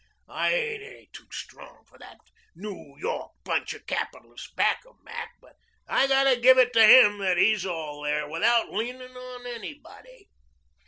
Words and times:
I 0.27 0.51
ain't 0.51 0.81
any 0.81 1.09
too 1.13 1.27
strong 1.31 1.85
for 1.85 1.99
that 1.99 2.17
New 2.55 2.95
York 2.97 3.33
bunch 3.43 3.75
of 3.75 3.85
capitalists 3.85 4.49
back 4.55 4.83
of 4.87 4.95
Mac, 5.03 5.29
but 5.39 5.57
I've 5.87 6.09
got 6.09 6.23
to 6.23 6.39
give 6.41 6.57
it 6.57 6.73
to 6.73 6.83
him 6.83 7.19
that 7.19 7.37
he's 7.37 7.67
all 7.67 8.01
there 8.01 8.27
without 8.27 8.73
leaning 8.73 9.15
on 9.15 9.45
anybody." 9.45 10.27